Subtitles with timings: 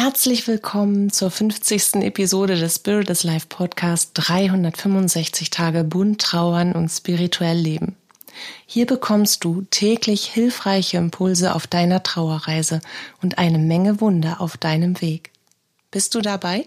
[0.00, 1.96] Herzlich willkommen zur 50.
[2.04, 7.96] Episode des Spirit is Life Podcast 365 Tage bunt trauern und spirituell leben.
[8.64, 12.80] Hier bekommst du täglich hilfreiche Impulse auf deiner Trauerreise
[13.22, 15.32] und eine Menge Wunder auf deinem Weg.
[15.90, 16.64] Bist du dabei?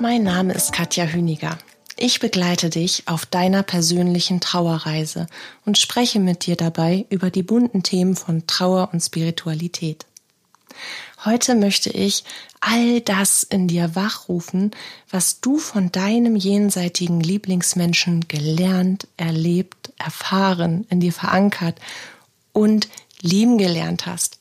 [0.00, 1.58] Mein Name ist Katja Hüniger.
[1.98, 5.26] Ich begleite dich auf deiner persönlichen Trauerreise
[5.64, 10.04] und spreche mit dir dabei über die bunten Themen von Trauer und Spiritualität.
[11.24, 12.24] Heute möchte ich
[12.60, 14.72] all das in dir wachrufen,
[15.10, 21.80] was du von deinem jenseitigen Lieblingsmenschen gelernt, erlebt, erfahren, in dir verankert
[22.52, 22.88] und
[23.22, 24.38] lieben gelernt hast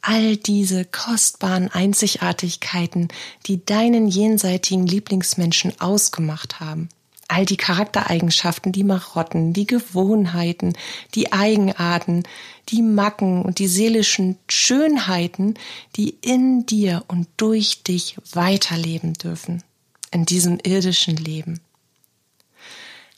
[0.00, 3.08] all diese kostbaren Einzigartigkeiten,
[3.46, 6.88] die deinen jenseitigen Lieblingsmenschen ausgemacht haben.
[7.28, 10.74] All die Charaktereigenschaften, die Marotten, die Gewohnheiten,
[11.14, 12.24] die Eigenarten,
[12.68, 15.54] die Macken und die seelischen Schönheiten,
[15.96, 19.62] die in dir und durch dich weiterleben dürfen.
[20.10, 21.60] In diesem irdischen Leben.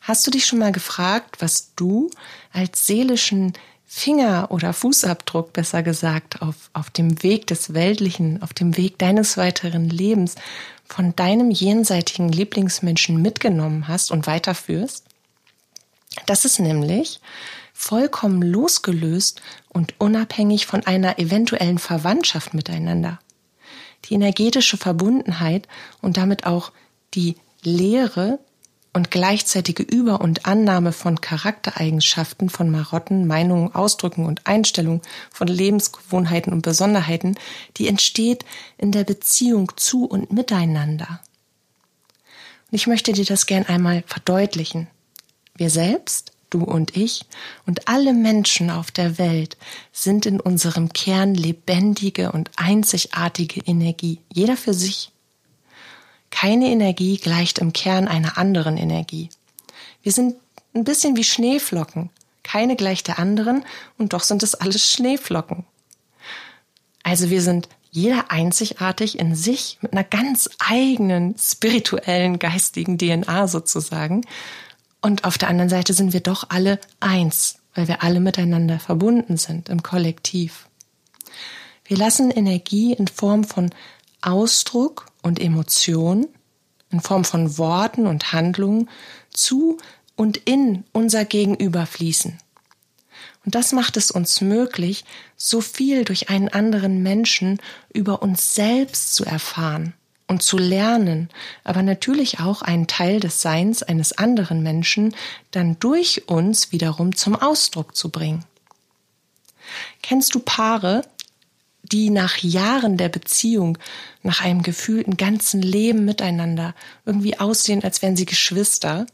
[0.00, 2.10] Hast du dich schon mal gefragt, was du
[2.52, 3.54] als seelischen
[3.96, 9.36] Finger- oder Fußabdruck, besser gesagt, auf, auf dem Weg des Weltlichen, auf dem Weg deines
[9.36, 10.34] weiteren Lebens
[10.84, 15.04] von deinem jenseitigen Lieblingsmenschen mitgenommen hast und weiterführst?
[16.26, 17.20] Das ist nämlich
[17.72, 23.20] vollkommen losgelöst und unabhängig von einer eventuellen Verwandtschaft miteinander.
[24.06, 25.68] Die energetische Verbundenheit
[26.02, 26.72] und damit auch
[27.14, 28.40] die Lehre
[28.94, 36.52] und gleichzeitige Über- und Annahme von Charaktereigenschaften, von Marotten, Meinungen, Ausdrücken und Einstellungen, von Lebensgewohnheiten
[36.52, 37.34] und Besonderheiten,
[37.76, 38.44] die entsteht
[38.78, 41.20] in der Beziehung zu und miteinander.
[42.70, 44.86] Und ich möchte dir das gern einmal verdeutlichen.
[45.56, 47.24] Wir selbst, du und ich
[47.66, 49.56] und alle Menschen auf der Welt
[49.92, 55.10] sind in unserem Kern lebendige und einzigartige Energie, jeder für sich
[56.30, 59.30] keine Energie gleicht im Kern einer anderen Energie.
[60.02, 60.36] Wir sind
[60.74, 62.10] ein bisschen wie Schneeflocken.
[62.42, 63.64] Keine gleicht der anderen
[63.96, 65.64] und doch sind es alles Schneeflocken.
[67.02, 74.22] Also wir sind jeder einzigartig in sich mit einer ganz eigenen spirituellen, geistigen DNA sozusagen.
[75.00, 79.36] Und auf der anderen Seite sind wir doch alle eins, weil wir alle miteinander verbunden
[79.36, 80.68] sind im Kollektiv.
[81.84, 83.70] Wir lassen Energie in Form von
[84.26, 86.28] Ausdruck und Emotion
[86.90, 88.88] in Form von Worten und Handlungen
[89.30, 89.78] zu
[90.16, 92.38] und in unser Gegenüber fließen.
[93.44, 95.04] Und das macht es uns möglich,
[95.36, 97.60] so viel durch einen anderen Menschen
[97.92, 99.92] über uns selbst zu erfahren
[100.26, 101.28] und zu lernen,
[101.62, 105.14] aber natürlich auch einen Teil des Seins eines anderen Menschen
[105.50, 108.44] dann durch uns wiederum zum Ausdruck zu bringen.
[110.02, 111.02] Kennst du Paare,
[111.84, 113.78] die nach Jahren der Beziehung,
[114.22, 116.74] nach einem gefühlten ganzen Leben miteinander
[117.04, 119.06] irgendwie aussehen, als wären sie Geschwister,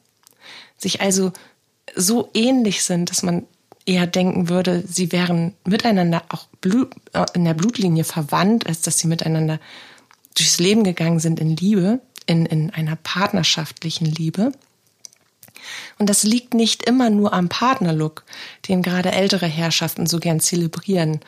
[0.78, 1.32] sich also
[1.94, 3.44] so ähnlich sind, dass man
[3.86, 9.08] eher denken würde, sie wären miteinander auch äh, in der Blutlinie verwandt, als dass sie
[9.08, 9.58] miteinander
[10.36, 14.52] durchs Leben gegangen sind in Liebe, in, in einer partnerschaftlichen Liebe.
[15.98, 18.24] Und das liegt nicht immer nur am Partnerlook,
[18.68, 21.20] den gerade ältere Herrschaften so gern zelebrieren.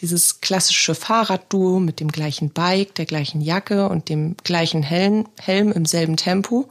[0.00, 5.72] Dieses klassische Fahrradduo mit dem gleichen Bike, der gleichen Jacke und dem gleichen Helm, Helm
[5.72, 6.66] im selben Tempo.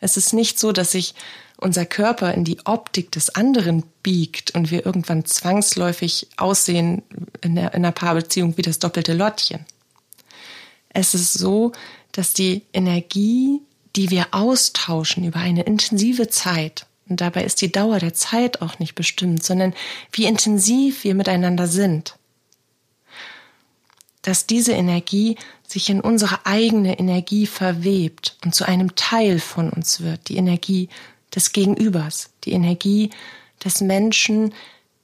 [0.00, 1.14] Es ist nicht so, dass sich
[1.60, 7.02] unser Körper in die Optik des anderen biegt und wir irgendwann zwangsläufig aussehen
[7.42, 9.66] in, einer Paarbeziehung wie das doppelte Lottchen.
[10.88, 11.72] Es ist so,
[12.12, 13.60] dass die Energie
[13.96, 16.86] die wir austauschen über eine intensive Zeit.
[17.08, 19.74] Und dabei ist die Dauer der Zeit auch nicht bestimmt, sondern
[20.12, 22.16] wie intensiv wir miteinander sind.
[24.22, 25.36] Dass diese Energie
[25.66, 30.88] sich in unsere eigene Energie verwebt und zu einem Teil von uns wird, die Energie
[31.34, 33.10] des Gegenübers, die Energie
[33.64, 34.54] des Menschen,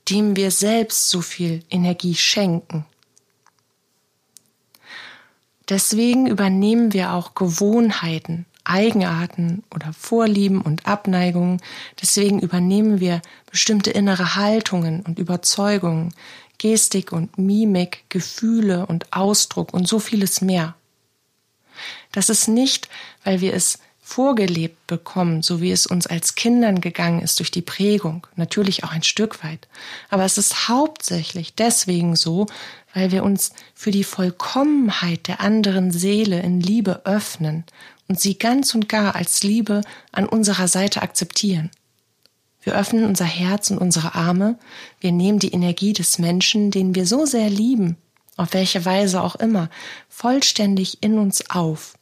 [0.08, 2.84] dem wir selbst so viel Energie schenken.
[5.68, 11.60] Deswegen übernehmen wir auch Gewohnheiten, Eigenarten oder Vorlieben und Abneigungen.
[12.00, 16.12] Deswegen übernehmen wir bestimmte innere Haltungen und Überzeugungen,
[16.58, 20.74] Gestik und Mimik, Gefühle und Ausdruck und so vieles mehr.
[22.12, 22.88] Das ist nicht,
[23.24, 27.60] weil wir es vorgelebt bekommen, so wie es uns als Kindern gegangen ist durch die
[27.60, 29.66] Prägung, natürlich auch ein Stück weit.
[30.10, 32.46] Aber es ist hauptsächlich deswegen so,
[32.94, 37.64] weil wir uns für die Vollkommenheit der anderen Seele in Liebe öffnen
[38.08, 39.82] und sie ganz und gar als Liebe
[40.12, 41.70] an unserer Seite akzeptieren.
[42.62, 44.58] Wir öffnen unser Herz und unsere Arme,
[45.00, 47.96] wir nehmen die Energie des Menschen, den wir so sehr lieben,
[48.36, 49.70] auf welche Weise auch immer,
[50.08, 51.96] vollständig in uns auf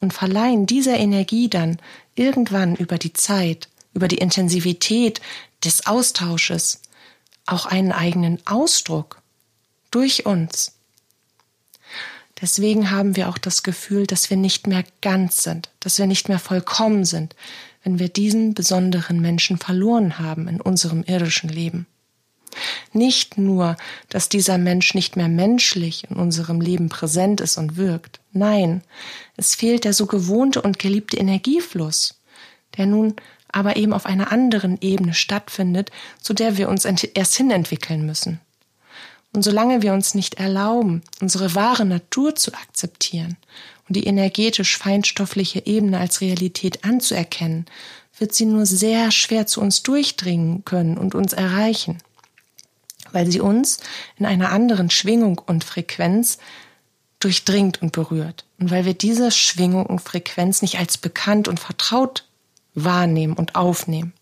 [0.00, 1.78] und verleihen dieser Energie dann
[2.14, 5.20] irgendwann über die Zeit, über die Intensivität
[5.64, 6.80] des Austausches
[7.46, 9.20] auch einen eigenen Ausdruck
[9.90, 10.72] durch uns.
[12.44, 16.28] Deswegen haben wir auch das Gefühl, dass wir nicht mehr ganz sind, dass wir nicht
[16.28, 17.34] mehr vollkommen sind,
[17.82, 21.86] wenn wir diesen besonderen Menschen verloren haben in unserem irdischen Leben.
[22.92, 23.78] Nicht nur,
[24.10, 28.20] dass dieser Mensch nicht mehr menschlich in unserem Leben präsent ist und wirkt.
[28.32, 28.82] Nein,
[29.38, 32.20] es fehlt der so gewohnte und geliebte Energiefluss,
[32.76, 33.14] der nun
[33.48, 38.38] aber eben auf einer anderen Ebene stattfindet, zu der wir uns erst hinentwickeln müssen.
[39.34, 43.36] Und solange wir uns nicht erlauben, unsere wahre Natur zu akzeptieren
[43.88, 47.66] und die energetisch feinstoffliche Ebene als Realität anzuerkennen,
[48.18, 51.98] wird sie nur sehr schwer zu uns durchdringen können und uns erreichen
[53.14, 53.78] weil sie uns
[54.16, 56.38] in einer anderen Schwingung und Frequenz
[57.20, 58.44] durchdringt und berührt.
[58.58, 62.26] Und weil wir diese Schwingung und Frequenz nicht als bekannt und vertraut
[62.74, 64.12] wahrnehmen und aufnehmen.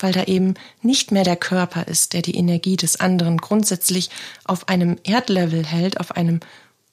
[0.00, 4.10] Weil da eben nicht mehr der Körper ist, der die Energie des anderen grundsätzlich
[4.44, 6.40] auf einem Erdlevel hält, auf einem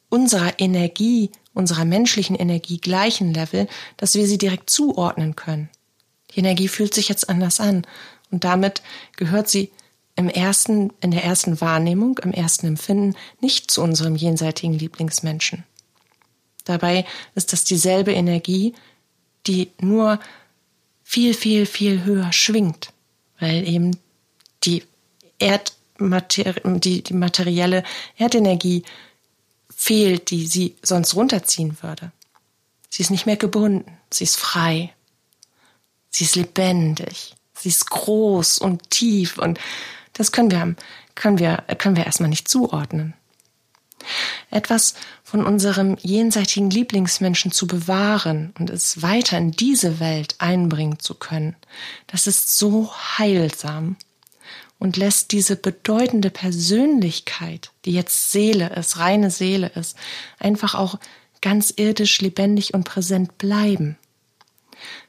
[0.09, 3.68] unserer Energie, unserer menschlichen Energie gleichen Level,
[3.98, 5.69] dass wir sie direkt zuordnen können.
[6.36, 7.86] Die Energie fühlt sich jetzt anders an
[8.31, 8.81] und damit
[9.15, 9.71] gehört sie
[10.15, 15.63] im ersten, in der ersten Wahrnehmung, im ersten Empfinden nicht zu unserem jenseitigen Lieblingsmenschen.
[16.65, 17.06] Dabei
[17.36, 18.74] ist das dieselbe Energie,
[19.45, 20.19] die nur
[21.04, 22.92] viel, viel, viel höher schwingt,
[23.39, 23.97] weil eben
[24.63, 24.83] die
[25.39, 27.83] Erdmater die, die materielle
[28.17, 28.83] Erdenergie
[29.75, 32.11] fehlt, die sie sonst runterziehen würde.
[32.89, 34.93] Sie ist nicht mehr gebunden, sie ist frei,
[36.09, 39.59] sie ist lebendig, sie ist groß und tief und
[40.13, 40.75] das können wir,
[41.13, 43.13] können wir, können wir erstmal nicht zuordnen.
[44.50, 51.15] Etwas von unserem jenseitigen Lieblingsmenschen zu bewahren und es weiter in diese Welt einbringen zu
[51.15, 51.56] können,
[52.07, 53.98] das ist so heilsam
[54.80, 59.98] und lässt diese bedeutende Persönlichkeit, die jetzt Seele ist, reine Seele ist,
[60.39, 61.00] einfach auch
[61.42, 63.98] ganz irdisch lebendig und präsent bleiben.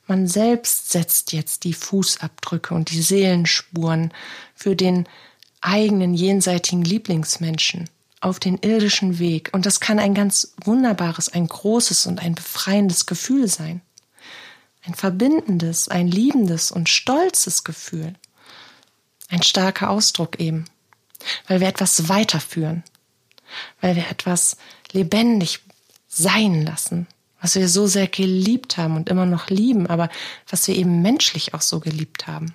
[0.06, 4.12] Man selbst setzt jetzt die Fußabdrücke und die Seelenspuren
[4.54, 5.06] für den
[5.60, 9.50] eigenen jenseitigen Lieblingsmenschen auf den irdischen Weg.
[9.52, 13.80] Und das kann ein ganz wunderbares, ein großes und ein befreiendes Gefühl sein.
[14.84, 18.14] Ein verbindendes, ein liebendes und stolzes Gefühl.
[19.28, 20.64] Ein starker Ausdruck eben,
[21.46, 22.82] weil wir etwas weiterführen,
[23.80, 24.56] weil wir etwas
[24.92, 25.60] lebendig
[26.08, 27.06] sein lassen,
[27.40, 30.08] was wir so sehr geliebt haben und immer noch lieben, aber
[30.48, 32.54] was wir eben menschlich auch so geliebt haben.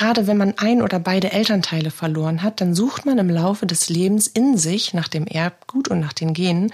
[0.00, 3.90] Gerade wenn man ein oder beide Elternteile verloren hat, dann sucht man im Laufe des
[3.90, 6.72] Lebens in sich nach dem Erbgut und nach den Genen,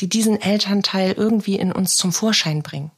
[0.00, 2.90] die diesen Elternteil irgendwie in uns zum Vorschein bringen.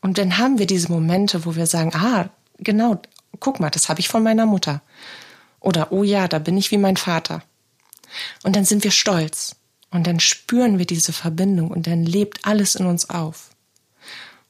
[0.00, 2.28] Und dann haben wir diese Momente, wo wir sagen, ah,
[2.58, 3.02] genau,
[3.40, 4.80] guck mal, das habe ich von meiner Mutter.
[5.58, 7.42] Oder, oh ja, da bin ich wie mein Vater.
[8.44, 9.56] Und dann sind wir stolz.
[9.90, 13.50] Und dann spüren wir diese Verbindung und dann lebt alles in uns auf.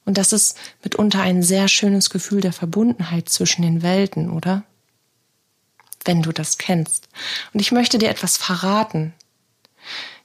[0.05, 4.63] Und das ist mitunter ein sehr schönes Gefühl der Verbundenheit zwischen den Welten, oder?
[6.05, 7.07] Wenn du das kennst.
[7.53, 9.13] Und ich möchte dir etwas verraten.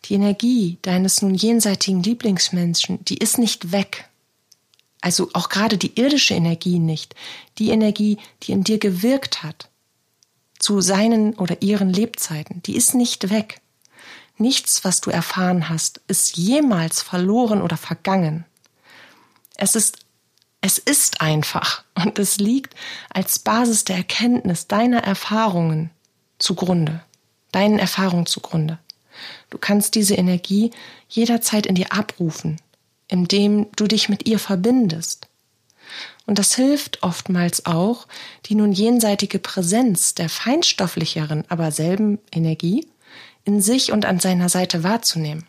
[0.06, 4.08] Die Energie deines nun jenseitigen Lieblingsmenschen, die ist nicht weg.
[5.00, 7.14] Also auch gerade die irdische Energie nicht.
[7.58, 9.68] Die Energie, die in dir gewirkt hat.
[10.58, 13.60] Zu seinen oder ihren Lebzeiten, die ist nicht weg.
[14.38, 18.44] Nichts, was du erfahren hast, ist jemals verloren oder vergangen.
[19.58, 19.98] Es ist,
[20.62, 22.74] es ist einfach und es liegt
[23.10, 25.90] als Basis der Erkenntnis deiner Erfahrungen
[26.38, 27.00] zugrunde,
[27.52, 28.78] deinen Erfahrungen zugrunde.
[29.50, 30.70] Du kannst diese Energie
[31.08, 32.60] jederzeit in dir abrufen,
[33.08, 35.26] indem du dich mit ihr verbindest.
[36.24, 38.06] Und das hilft oftmals auch,
[38.46, 42.86] die nun jenseitige Präsenz der feinstofflicheren, aber selben Energie
[43.44, 45.46] in sich und an seiner Seite wahrzunehmen.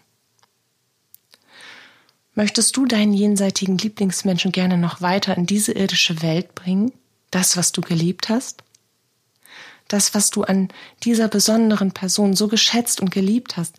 [2.40, 6.94] Möchtest du deinen jenseitigen Lieblingsmenschen gerne noch weiter in diese irdische Welt bringen?
[7.32, 8.64] Das, was du geliebt hast?
[9.90, 10.70] Das, was du an
[11.04, 13.76] dieser besonderen Person so geschätzt und geliebt hast,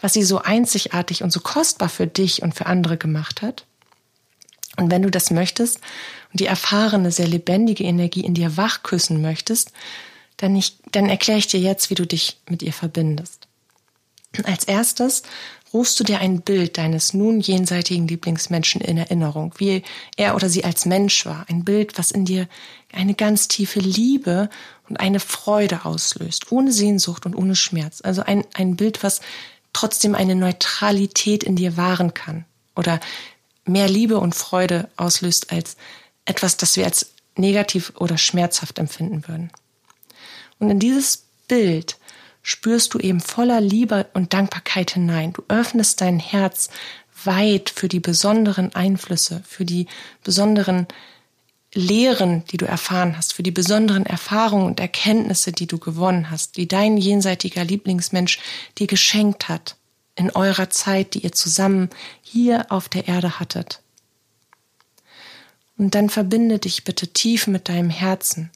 [0.00, 3.66] was sie so einzigartig und so kostbar für dich und für andere gemacht hat?
[4.76, 5.80] Und wenn du das möchtest
[6.30, 9.72] und die erfahrene, sehr lebendige Energie in dir wachküssen möchtest,
[10.36, 13.43] dann, ich, dann erkläre ich dir jetzt, wie du dich mit ihr verbindest.
[14.42, 15.22] Als erstes
[15.72, 19.82] rufst du dir ein Bild deines nun jenseitigen Lieblingsmenschen in Erinnerung, wie
[20.16, 22.48] er oder sie als Mensch war, ein Bild, was in dir
[22.92, 24.48] eine ganz tiefe Liebe
[24.88, 28.00] und eine Freude auslöst, ohne Sehnsucht und ohne Schmerz.
[28.02, 29.20] Also ein, ein Bild, was
[29.72, 32.44] trotzdem eine Neutralität in dir wahren kann
[32.76, 33.00] oder
[33.64, 35.76] mehr Liebe und Freude auslöst als
[36.24, 39.50] etwas, das wir als negativ oder schmerzhaft empfinden würden.
[40.58, 41.98] Und in dieses Bild
[42.44, 45.32] spürst du eben voller Liebe und Dankbarkeit hinein.
[45.32, 46.68] Du öffnest dein Herz
[47.24, 49.86] weit für die besonderen Einflüsse, für die
[50.22, 50.86] besonderen
[51.72, 56.58] Lehren, die du erfahren hast, für die besonderen Erfahrungen und Erkenntnisse, die du gewonnen hast,
[56.58, 58.38] die dein jenseitiger Lieblingsmensch
[58.78, 59.76] dir geschenkt hat
[60.14, 61.88] in eurer Zeit, die ihr zusammen
[62.22, 63.80] hier auf der Erde hattet.
[65.78, 68.50] Und dann verbinde dich bitte tief mit deinem Herzen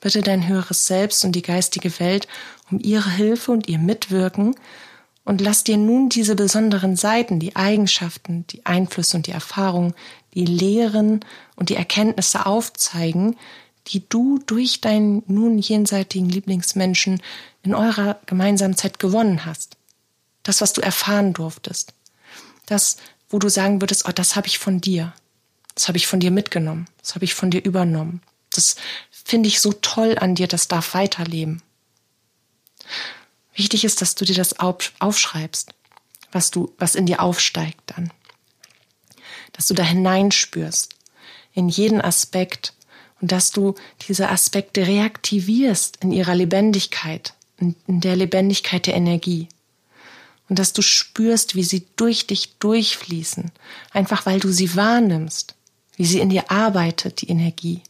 [0.00, 2.26] Bitte dein höheres Selbst und die geistige Welt
[2.70, 4.54] um ihre Hilfe und ihr Mitwirken
[5.24, 9.94] und lass dir nun diese besonderen Seiten, die Eigenschaften, die Einflüsse und die Erfahrungen,
[10.34, 11.20] die Lehren
[11.56, 13.36] und die Erkenntnisse aufzeigen,
[13.88, 17.22] die du durch deinen nun jenseitigen Lieblingsmenschen
[17.62, 19.76] in eurer gemeinsamen Zeit gewonnen hast.
[20.42, 21.92] Das, was du erfahren durftest.
[22.66, 22.96] Das,
[23.28, 25.12] wo du sagen würdest, oh, das habe ich von dir.
[25.74, 26.86] Das habe ich von dir mitgenommen.
[27.00, 28.22] Das habe ich von dir übernommen.
[28.52, 28.76] Das
[29.30, 31.62] finde ich so toll an dir, das darf weiterleben.
[33.54, 35.72] Wichtig ist, dass du dir das aufschreibst,
[36.32, 38.12] was du, was in dir aufsteigt dann.
[39.52, 40.96] Dass du da hineinspürst
[41.52, 42.74] in jeden Aspekt
[43.20, 43.76] und dass du
[44.08, 49.48] diese Aspekte reaktivierst in ihrer Lebendigkeit, in, in der Lebendigkeit der Energie.
[50.48, 53.52] Und dass du spürst, wie sie durch dich durchfließen,
[53.92, 55.54] einfach weil du sie wahrnimmst,
[55.96, 57.82] wie sie in dir arbeitet, die Energie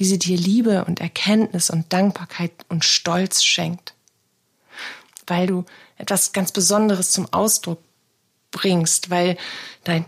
[0.00, 3.92] wie sie dir Liebe und Erkenntnis und Dankbarkeit und Stolz schenkt.
[5.26, 5.66] Weil du
[5.98, 7.82] etwas ganz Besonderes zum Ausdruck
[8.50, 9.36] bringst, weil
[9.84, 10.06] dein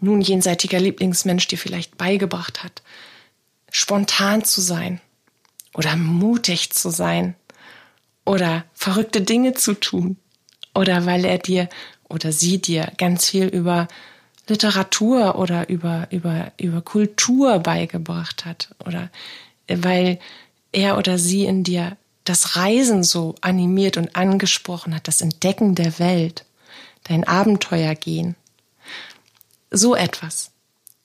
[0.00, 2.82] nun jenseitiger Lieblingsmensch dir vielleicht beigebracht hat,
[3.70, 5.00] spontan zu sein
[5.74, 7.36] oder mutig zu sein
[8.24, 10.16] oder verrückte Dinge zu tun
[10.74, 11.68] oder weil er dir
[12.08, 13.86] oder sie dir ganz viel über
[14.48, 19.10] Literatur oder über, über, über Kultur beigebracht hat oder
[19.68, 20.18] weil
[20.72, 25.98] er oder sie in dir das Reisen so animiert und angesprochen hat, das Entdecken der
[25.98, 26.44] Welt,
[27.04, 28.36] dein Abenteuer gehen.
[29.70, 30.50] So etwas.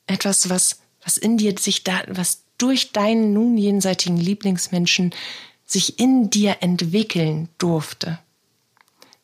[0.06, 5.14] Etwas, was, was in dir sich da, was durch deinen nun jenseitigen Lieblingsmenschen
[5.66, 8.20] sich in dir entwickeln durfte.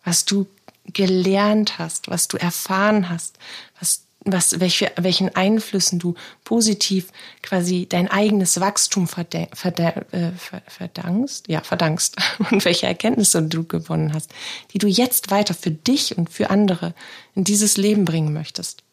[0.04, 0.48] Was du
[0.86, 3.38] gelernt hast, was du erfahren hast,
[3.80, 7.12] was was, welche, welchen Einflüssen du positiv
[7.42, 9.48] quasi dein eigenes Wachstum äh,
[10.68, 12.18] verdankst, ja, verdankst
[12.52, 14.32] und welche Erkenntnisse du gewonnen hast,
[14.74, 16.94] die du jetzt weiter für dich und für andere
[17.36, 18.84] in dieses Leben bringen möchtest.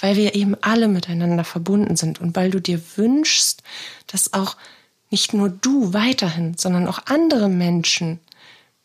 [0.00, 3.62] Weil wir eben alle miteinander verbunden sind und weil du dir wünschst,
[4.08, 4.56] dass auch
[5.10, 8.18] nicht nur du weiterhin, sondern auch andere Menschen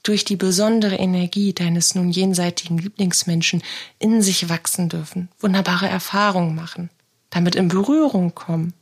[0.08, 3.62] durch die besondere Energie deines nun jenseitigen Lieblingsmenschen
[4.00, 6.90] in sich wachsen dürfen, wunderbare Erfahrungen machen,
[7.30, 8.74] damit in Berührung kommen.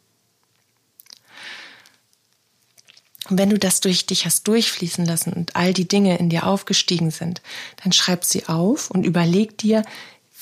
[3.27, 6.45] Und wenn du das durch dich hast durchfließen lassen und all die Dinge in dir
[6.45, 7.41] aufgestiegen sind,
[7.83, 9.83] dann schreib sie auf und überleg dir,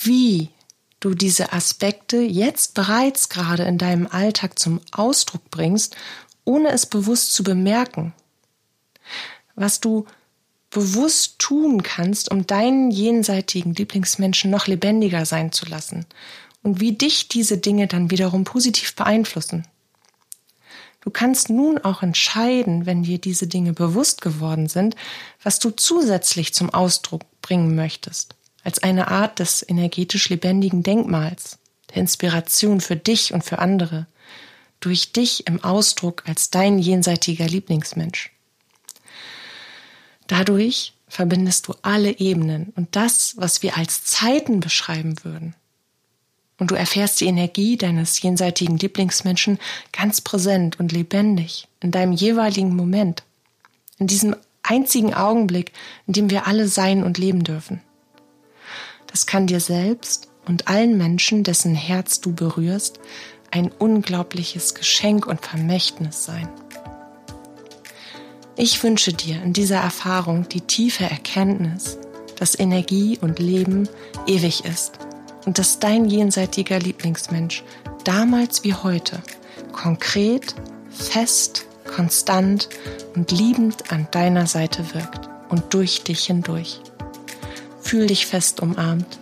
[0.02, 0.50] wie
[1.00, 5.96] du diese Aspekte jetzt bereits gerade in deinem Alltag zum Ausdruck bringst,
[6.44, 8.14] ohne es bewusst zu bemerken.
[9.56, 10.06] Was du
[10.74, 16.06] bewusst tun kannst, um deinen jenseitigen Lieblingsmenschen noch lebendiger sein zu lassen
[16.64, 19.66] und wie dich diese Dinge dann wiederum positiv beeinflussen.
[21.02, 24.96] Du kannst nun auch entscheiden, wenn dir diese Dinge bewusst geworden sind,
[25.44, 31.98] was du zusätzlich zum Ausdruck bringen möchtest, als eine Art des energetisch lebendigen Denkmals, der
[31.98, 34.08] Inspiration für dich und für andere,
[34.80, 38.33] durch dich im Ausdruck als dein jenseitiger Lieblingsmensch.
[40.28, 45.56] Dadurch verbindest du alle Ebenen und das, was wir als Zeiten beschreiben würden.
[46.58, 49.60] Und du erfährst die Energie deines jenseitigen Lieblingsmenschen
[49.92, 53.24] ganz präsent und lebendig in deinem jeweiligen Moment,
[53.98, 55.72] in diesem einzigen Augenblick,
[56.08, 57.82] in dem wir alle sein und leben dürfen.
[59.08, 63.00] Das kann dir selbst und allen Menschen, dessen Herz du berührst,
[63.52, 66.50] ein unglaubliches Geschenk und Vermächtnis sein.
[68.56, 71.98] Ich wünsche dir in dieser Erfahrung die tiefe Erkenntnis,
[72.38, 73.90] dass Energie und Leben
[74.28, 75.00] ewig ist
[75.46, 77.64] und dass dein jenseitiger Lieblingsmensch
[78.04, 79.22] damals wie heute
[79.72, 80.54] konkret,
[80.92, 82.70] fest, konstant
[83.16, 86.80] und liebend an deiner Seite wirkt und durch dich hindurch.
[87.82, 89.20] Fühl dich fest umarmt.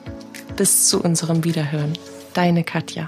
[0.57, 1.97] Bis zu unserem Wiederhören.
[2.33, 3.07] Deine Katja.